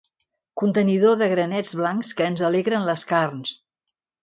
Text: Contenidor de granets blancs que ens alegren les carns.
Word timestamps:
Contenidor 0.61 1.17
de 1.19 1.27
granets 1.33 1.75
blancs 1.83 2.11
que 2.21 2.29
ens 2.31 2.43
alegren 2.51 2.91
les 2.91 3.07
carns. 3.13 3.55